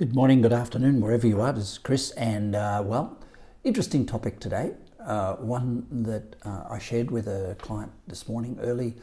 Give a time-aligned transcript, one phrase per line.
[0.00, 1.52] Good morning, good afternoon, wherever you are.
[1.52, 3.18] This is Chris, and uh, well,
[3.64, 4.72] interesting topic today.
[4.98, 8.94] Uh, one that uh, I shared with a client this morning early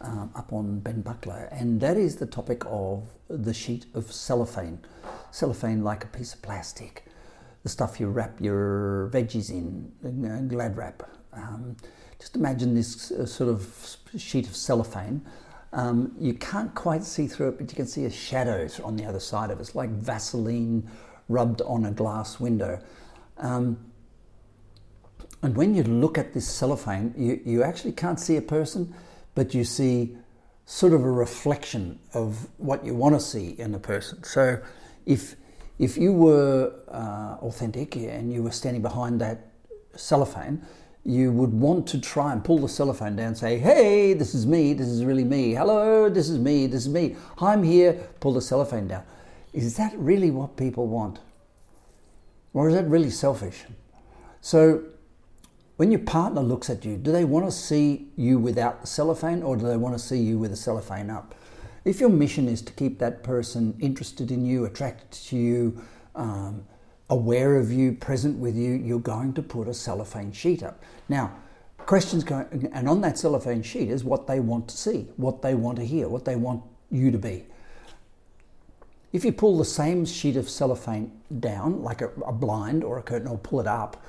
[0.00, 4.80] um, up on Ben Buckler, and that is the topic of the sheet of cellophane.
[5.30, 7.04] Cellophane, like a piece of plastic,
[7.62, 11.04] the stuff you wrap your veggies in, uh, glad wrap.
[11.32, 11.76] Um,
[12.18, 15.24] just imagine this uh, sort of sheet of cellophane
[15.72, 19.04] um, you can't quite see through it, but you can see a shadow on the
[19.04, 19.62] other side of it.
[19.62, 20.88] It's like Vaseline
[21.28, 22.80] rubbed on a glass window.
[23.38, 23.78] Um,
[25.42, 28.94] and when you look at this cellophane, you, you actually can't see a person,
[29.34, 30.16] but you see
[30.66, 34.22] sort of a reflection of what you want to see in a person.
[34.22, 34.60] So
[35.06, 35.36] if,
[35.78, 39.52] if you were uh, authentic and you were standing behind that
[39.94, 40.62] cellophane,
[41.04, 44.74] you would want to try and pull the cellophane down, say, hey, this is me,
[44.74, 45.54] this is really me.
[45.54, 47.16] Hello, this is me, this is me.
[47.38, 49.04] I'm here, pull the cellophane down.
[49.52, 51.18] Is that really what people want?
[52.52, 53.64] Or is that really selfish?
[54.40, 54.84] So,
[55.76, 59.42] when your partner looks at you, do they want to see you without the cellophane
[59.42, 61.34] or do they want to see you with the cellophane up?
[61.86, 65.82] If your mission is to keep that person interested in you, attracted to you,
[66.14, 66.66] um,
[67.10, 70.82] aware of you, present with you, you're going to put a cellophane sheet up.
[71.08, 71.32] Now,
[71.78, 75.54] questions going, and on that cellophane sheet is what they want to see, what they
[75.54, 77.44] want to hear, what they want you to be.
[79.12, 83.02] If you pull the same sheet of cellophane down, like a, a blind or a
[83.02, 84.04] curtain, or pull it up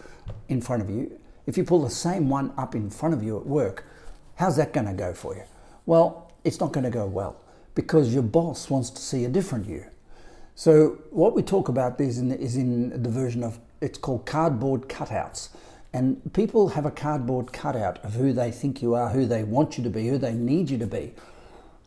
[0.48, 3.38] in front of you, if you pull the same one up in front of you
[3.38, 3.84] at work,
[4.36, 5.44] how's that going to go for you?
[5.88, 7.42] Well, it's not going to go well
[7.74, 9.86] because your boss wants to see a different you.
[10.62, 14.84] So what we talk about is in, is in the version of it's called cardboard
[14.84, 15.50] cutouts.
[15.92, 19.80] And people have a cardboard cutout of who they think you are, who they want
[19.80, 21.16] you to be, who they need you to be.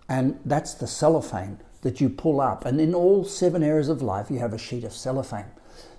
[0.09, 2.65] And that's the cellophane that you pull up.
[2.65, 5.53] And in all seven areas of life, you have a sheet of cellophane.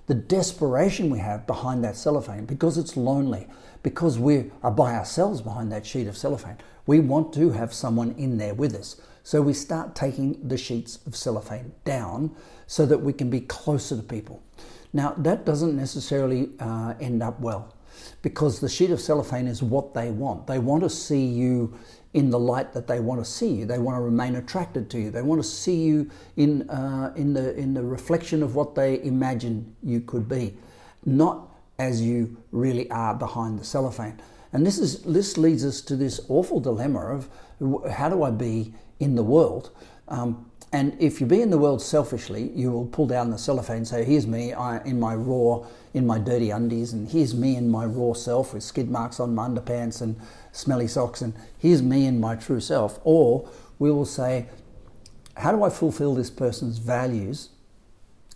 [0.06, 3.46] The desperation we have behind that cellophane, because it's lonely,
[3.82, 8.14] because we are by ourselves behind that sheet of cellophane, we want to have someone
[8.18, 9.00] in there with us.
[9.26, 12.30] So we start taking the sheets of cellophane down
[12.68, 14.40] so that we can be closer to people.
[14.92, 17.74] Now, that doesn't necessarily uh, end up well
[18.22, 20.46] because the sheet of cellophane is what they want.
[20.46, 21.76] They want to see you
[22.14, 23.66] in the light that they want to see you.
[23.66, 25.10] They want to remain attracted to you.
[25.10, 29.02] They want to see you in, uh, in, the, in the reflection of what they
[29.02, 30.56] imagine you could be,
[31.04, 31.48] not
[31.80, 34.20] as you really are behind the cellophane.
[34.52, 37.28] And this, is, this leads us to this awful dilemma of
[37.90, 39.70] how do I be in the world.
[40.08, 43.84] Um, and if you be in the world selfishly, you will pull down the cellophane
[43.84, 45.64] say, Here's me I, in my raw,
[45.94, 49.34] in my dirty undies, and here's me in my raw self with skid marks on
[49.34, 50.16] my underpants and
[50.52, 52.98] smelly socks, and here's me in my true self.
[53.04, 53.48] Or
[53.78, 54.48] we will say,
[55.36, 57.50] How do I fulfill this person's values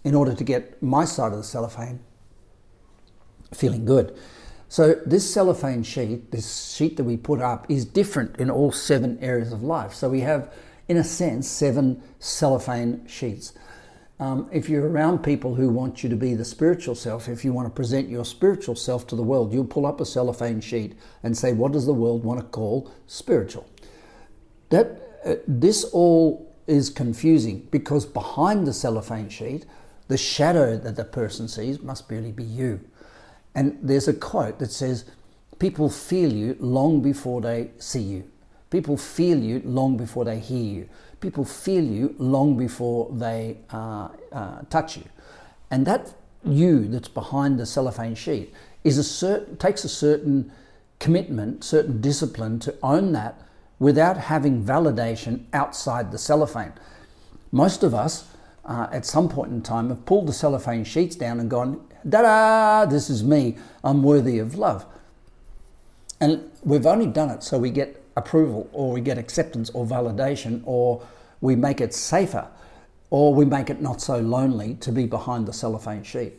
[0.05, 2.01] in order to get my side of the cellophane
[3.53, 4.17] feeling good?
[4.71, 9.19] So, this cellophane sheet, this sheet that we put up, is different in all seven
[9.21, 9.93] areas of life.
[9.93, 10.55] So, we have,
[10.87, 13.53] in a sense, seven cellophane sheets.
[14.21, 17.53] Um, if you're around people who want you to be the spiritual self, if you
[17.53, 20.97] want to present your spiritual self to the world, you'll pull up a cellophane sheet
[21.25, 23.67] and say, What does the world want to call spiritual?
[24.69, 29.67] That, uh, this all is confusing because behind the cellophane sheet,
[30.07, 32.79] the shadow that the person sees must really be you.
[33.55, 35.05] And there's a quote that says,
[35.59, 38.31] People feel you long before they see you.
[38.71, 40.89] People feel you long before they hear you.
[41.21, 45.05] People feel you long before they uh, uh, touch you.
[45.71, 50.51] And that you that's behind the cellophane sheet is a certain, takes a certain
[50.99, 53.43] commitment, certain discipline to own that
[53.79, 56.73] without having validation outside the cellophane.
[57.53, 58.29] Most of us,
[58.65, 62.23] uh, at some point in time, have pulled the cellophane sheets down and gone, da
[62.23, 64.87] da, this is me, I'm worthy of love.
[66.21, 70.63] And we've only done it so we get approval or we get acceptance or validation
[70.65, 71.03] or
[71.41, 72.49] we make it safer
[73.09, 76.35] or we make it not so lonely to be behind the cellophane sheet.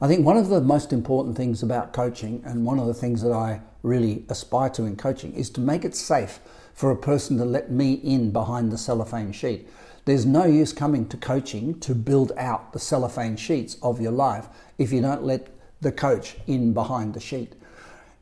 [0.00, 3.20] I think one of the most important things about coaching and one of the things
[3.22, 6.40] that I really aspire to in coaching is to make it safe
[6.72, 9.68] for a person to let me in behind the cellophane sheet.
[10.10, 14.48] There's no use coming to coaching to build out the cellophane sheets of your life
[14.76, 17.52] if you don't let the coach in behind the sheet.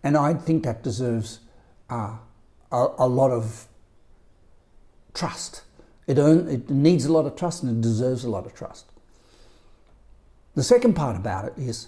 [0.02, 1.40] And I think that deserves
[1.88, 2.18] uh,
[2.70, 3.68] a, a, lot of
[5.14, 5.62] trust.
[6.06, 8.84] It, earn, it needs a lot of trust and it deserves a lot of trust.
[10.56, 11.86] The second part about it is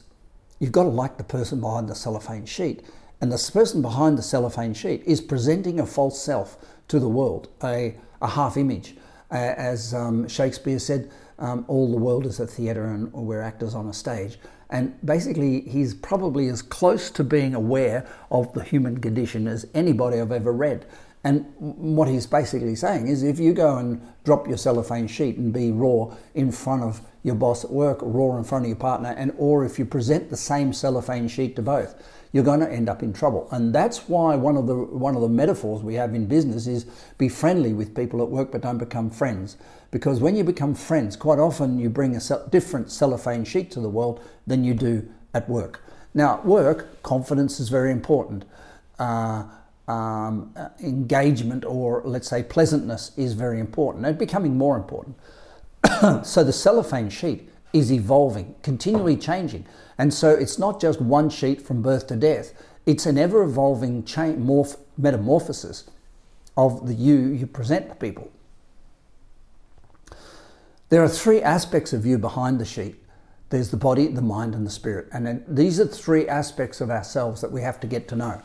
[0.60, 2.82] you've got to like the person behind the cellophane sheet.
[3.20, 6.56] And the person behind the cellophane sheet is presenting a false self
[6.88, 8.94] to the world, a, a half image,
[9.30, 13.88] as um, Shakespeare said, um, all the world is a theatre and we're actors on
[13.88, 14.38] a stage.
[14.68, 20.20] And basically, he's probably as close to being aware of the human condition as anybody
[20.20, 20.86] I've ever read.
[21.22, 25.52] And what he's basically saying is if you go and drop your cellophane sheet and
[25.52, 29.10] be raw in front of your boss at work, raw in front of your partner,
[29.10, 31.94] and or if you present the same cellophane sheet to both,
[32.32, 33.48] you're going to end up in trouble.
[33.50, 36.86] And that's why one of the one of the metaphors we have in business is
[37.18, 39.56] be friendly with people at work, but don't become friends.
[39.90, 43.88] Because when you become friends, quite often you bring a different cellophane sheet to the
[43.88, 45.82] world than you do at work.
[46.14, 48.44] Now, at work, confidence is very important.
[48.98, 49.44] Uh,
[49.88, 55.16] um, uh, engagement or let's say pleasantness is very important and becoming more important.
[56.24, 59.66] so the cellophane sheet is evolving, continually changing.
[59.98, 62.52] And so it's not just one sheet from birth to death,
[62.86, 65.84] it's an ever evolving morph, metamorphosis
[66.56, 68.30] of the you you present to people.
[70.88, 72.96] There are three aspects of you behind the sheet
[73.50, 75.08] there's the body, the mind, and the spirit.
[75.12, 78.40] And these are three aspects of ourselves that we have to get to know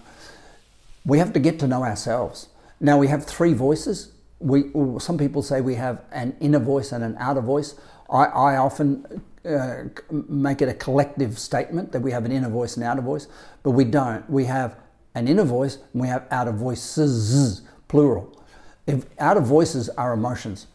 [1.05, 2.49] we have to get to know ourselves.
[2.79, 4.11] Now we have three voices.
[4.39, 7.75] We some people say we have an inner voice and an outer voice.
[8.09, 12.75] I, I often uh, make it a collective statement that we have an inner voice
[12.77, 13.27] and outer voice,
[13.63, 14.27] but we don't.
[14.29, 14.77] We have
[15.13, 18.43] an inner voice and we have outer voices, plural.
[18.87, 20.67] If outer voices are emotions,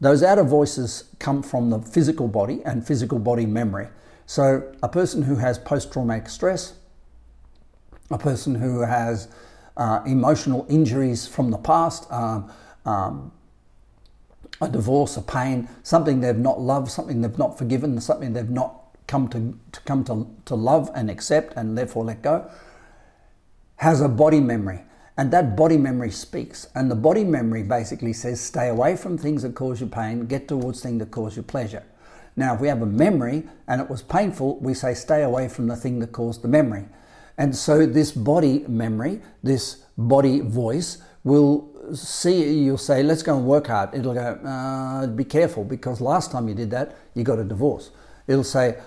[0.00, 3.88] those outer voices come from the physical body and physical body memory.
[4.26, 6.74] So a person who has post-traumatic stress,
[8.10, 9.28] a person who has
[9.76, 12.50] uh, emotional injuries from the past, um,
[12.86, 13.32] um,
[14.60, 18.96] a divorce, a pain, something they've not loved, something they've not forgiven, something they've not
[19.06, 22.50] come to, to come to, to love and accept and therefore let go,
[23.76, 24.82] has a body memory.
[25.16, 26.68] And that body memory speaks.
[26.74, 30.48] And the body memory basically says stay away from things that cause you pain, get
[30.48, 31.82] towards things that cause you pleasure.
[32.36, 35.66] Now, if we have a memory and it was painful, we say stay away from
[35.66, 36.86] the thing that caused the memory.
[37.36, 43.46] And so this body memory, this body voice will see, you'll say, let's go and
[43.46, 43.94] work hard.
[43.94, 47.90] It'll go, uh, be careful because last time you did that, you got a divorce.
[48.26, 48.78] It'll say,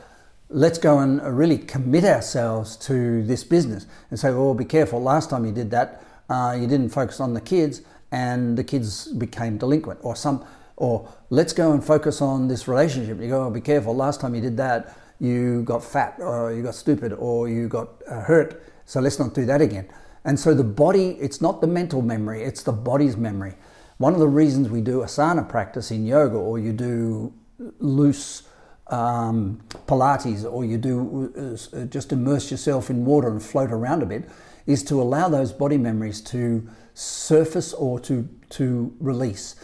[0.50, 5.02] let's go and really commit ourselves to this business and say, well, be careful.
[5.02, 9.08] Last time you did that, uh, you didn't focus on the kids and the kids
[9.08, 10.46] became delinquent or some,
[10.78, 13.20] or let's go and focus on this relationship.
[13.20, 13.96] You go, oh, be careful.
[13.96, 17.90] Last time you did that, you got fat or you got stupid or you got
[18.10, 18.64] uh, hurt.
[18.86, 19.88] So let's not do that again.
[20.26, 23.56] And so the body, it's not the mental memory, it's the body's memory.
[23.98, 27.34] One of the reasons we do asana practice in yoga or you do
[27.80, 28.44] loose
[28.88, 31.34] um, Pilates or you do
[31.74, 34.30] uh, just immerse yourself in water and float around a bit
[34.66, 39.56] is to allow those body memories to surface or to, to release.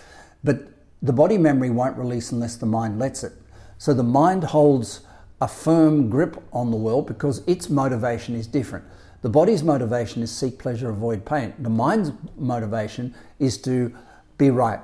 [0.44, 0.68] But
[1.02, 3.34] the body memory won't release unless the mind lets it.
[3.78, 5.02] So the mind holds
[5.42, 8.86] a firm grip on the world because its motivation is different.
[9.22, 11.54] The body's motivation is seek pleasure, avoid pain.
[11.60, 13.94] The mind's motivation is to
[14.38, 14.80] be right.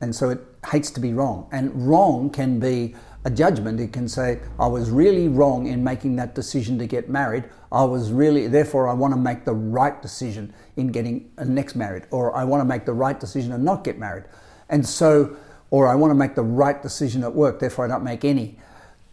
[0.00, 0.40] And so it
[0.70, 1.48] hates to be wrong.
[1.50, 2.94] And wrong can be
[3.24, 3.80] a judgment.
[3.80, 7.44] It can say, I was really wrong in making that decision to get married.
[7.72, 11.74] I was really, therefore, I want to make the right decision in getting a next
[11.74, 12.04] married.
[12.10, 14.24] Or I want to make the right decision and not get married.
[14.68, 15.36] And so,
[15.70, 18.58] or I want to make the right decision at work, therefore, I don't make any.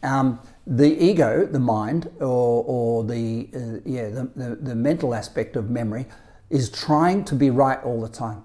[0.03, 5.55] Um, the ego, the mind, or, or the, uh, yeah, the, the, the mental aspect
[5.55, 6.05] of memory
[6.49, 8.43] is trying to be right all the time.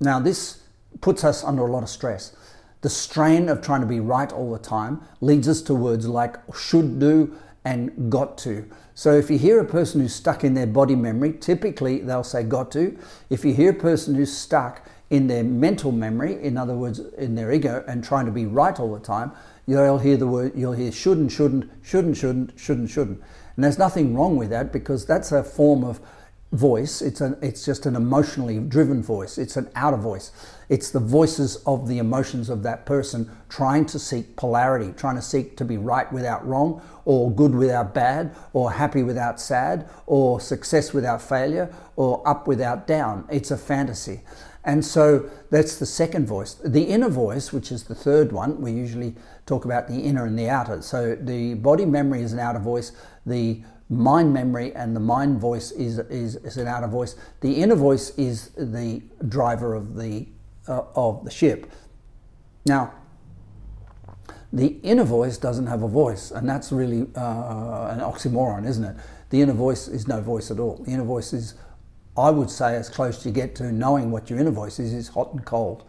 [0.00, 0.62] Now, this
[1.00, 2.36] puts us under a lot of stress.
[2.82, 6.36] The strain of trying to be right all the time leads us to words like
[6.54, 8.68] should do and got to.
[8.94, 12.44] So if you hear a person who's stuck in their body memory, typically they'll say
[12.44, 12.96] got to.
[13.28, 17.34] If you hear a person who's stuck in their mental memory, in other words, in
[17.34, 19.32] their ego, and trying to be right all the time,
[19.66, 23.20] you'll hear the word, you'll hear shouldn't, shouldn't, shouldn't, shouldn't, shouldn't, shouldn't.
[23.56, 26.00] And there's nothing wrong with that because that's a form of
[26.52, 27.02] voice.
[27.02, 29.38] It's an, it's just an emotionally driven voice.
[29.38, 30.30] It's an outer voice.
[30.68, 35.22] It's the voices of the emotions of that person trying to seek polarity, trying to
[35.22, 40.40] seek to be right without wrong, or good without bad, or happy without sad, or
[40.40, 43.26] success without failure, or up without down.
[43.30, 44.20] It's a fantasy.
[44.66, 46.54] And so that's the second voice.
[46.54, 49.14] The inner voice, which is the third one, we usually
[49.46, 50.82] talk about the inner and the outer.
[50.82, 52.90] So the body memory is an outer voice,
[53.24, 57.14] the mind memory and the mind voice is, is, is an outer voice.
[57.42, 60.26] The inner voice is the driver of the,
[60.66, 61.70] uh, of the ship.
[62.64, 62.92] Now,
[64.52, 68.96] the inner voice doesn't have a voice, and that's really uh, an oxymoron, isn't it?
[69.30, 70.82] The inner voice is no voice at all.
[70.84, 71.54] The inner voice is
[72.16, 75.08] I would say as close you get to knowing what your inner voice is, is
[75.08, 75.84] hot and cold.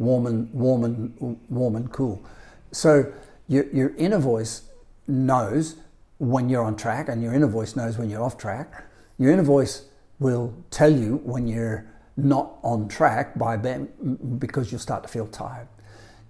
[0.00, 2.24] warm and warm and warm and cool.
[2.72, 3.12] So
[3.46, 4.62] your, your inner voice
[5.06, 5.76] knows
[6.18, 8.84] when you're on track, and your inner voice knows when you're off track.
[9.18, 9.86] Your inner voice
[10.18, 15.68] will tell you when you're not on track by because you'll start to feel tired.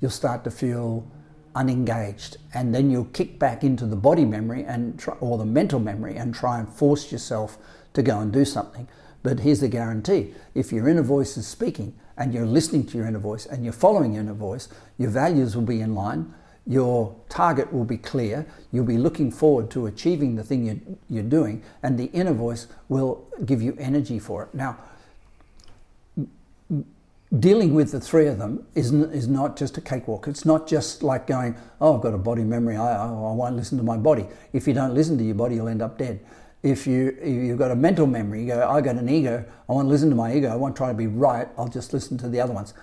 [0.00, 1.06] You'll start to feel
[1.56, 5.80] unengaged, and then you'll kick back into the body memory and try, or the mental
[5.80, 7.58] memory and try and force yourself
[7.94, 8.86] to go and do something.
[9.22, 13.06] But here's the guarantee: if your inner voice is speaking and you're listening to your
[13.06, 16.34] inner voice and you're following your inner voice, your values will be in line.
[16.66, 18.46] Your target will be clear.
[18.70, 20.76] You'll be looking forward to achieving the thing you're,
[21.08, 24.54] you're doing, and the inner voice will give you energy for it.
[24.54, 24.76] Now,
[27.38, 30.28] dealing with the three of them is, is not just a cakewalk.
[30.28, 33.56] It's not just like going, oh, I've got a body memory, I, I, I won't
[33.56, 34.26] listen to my body.
[34.52, 36.20] If you don't listen to your body, you'll end up dead.
[36.62, 39.72] If, you, if you've got a mental memory, you go, I got an ego, I
[39.72, 42.18] want to listen to my ego, I won't try to be right, I'll just listen
[42.18, 42.74] to the other ones.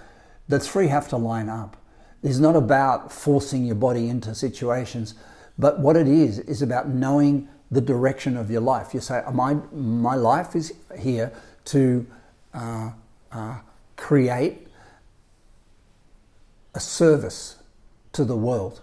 [0.48, 1.78] The three have to line up.
[2.24, 5.14] It's not about forcing your body into situations,
[5.60, 8.94] but what it is, is about knowing the direction of your life.
[8.94, 11.32] You say, my, my life is here
[11.66, 12.06] to
[12.54, 12.92] uh,
[13.32, 13.60] uh,
[13.96, 14.68] create
[16.74, 17.58] a service
[18.14, 18.82] to the world.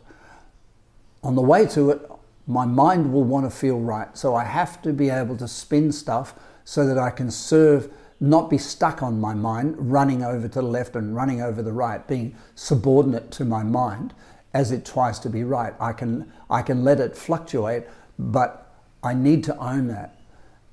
[1.22, 2.10] On the way to it,
[2.46, 4.16] my mind will want to feel right.
[4.16, 6.34] So I have to be able to spin stuff
[6.64, 10.62] so that I can serve, not be stuck on my mind, running over to the
[10.62, 14.14] left and running over the right, being subordinate to my mind
[14.52, 15.74] as it tries to be right.
[15.80, 17.84] I can, I can let it fluctuate,
[18.18, 18.72] but
[19.02, 20.18] I need to own that.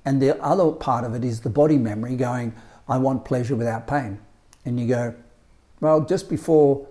[0.06, 2.54] And the other part of it is the body memory going,
[2.88, 4.20] I want pleasure without pain
[4.66, 5.16] and you go,
[5.80, 6.88] well, just before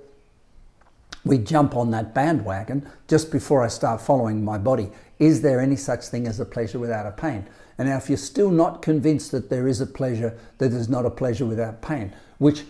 [1.25, 5.77] we jump on that bandwagon, just before I start following my body, is there any
[5.77, 7.47] such thing as a pleasure without a pain?
[7.77, 11.07] And now, if you're still not convinced that there is a pleasure, that there's not
[11.07, 12.65] a pleasure without pain, which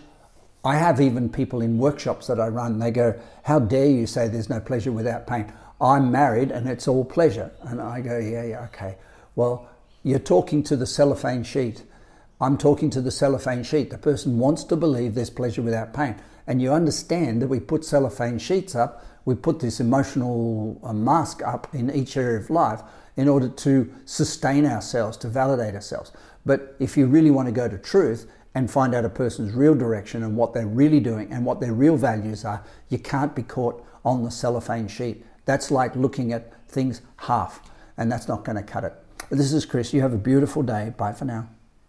[0.63, 4.27] I have even people in workshops that I run, they go, How dare you say
[4.27, 5.51] there's no pleasure without pain?
[5.79, 7.51] I'm married and it's all pleasure.
[7.63, 8.97] And I go, Yeah, yeah, okay.
[9.35, 9.67] Well,
[10.03, 11.83] you're talking to the cellophane sheet.
[12.39, 13.89] I'm talking to the cellophane sheet.
[13.89, 16.15] The person wants to believe there's pleasure without pain.
[16.47, 21.41] And you understand that we put cellophane sheets up, we put this emotional uh, mask
[21.43, 22.81] up in each area of life
[23.15, 26.11] in order to sustain ourselves, to validate ourselves.
[26.45, 29.75] But if you really want to go to truth and find out a person's real
[29.75, 33.43] direction and what they're really doing and what their real values are, you can't be
[33.43, 35.25] caught on the cellophane sheet.
[35.45, 38.93] That's like looking at things half, and that's not going to cut it.
[39.29, 39.93] This is Chris.
[39.93, 40.93] You have a beautiful day.
[40.97, 41.47] Bye for now.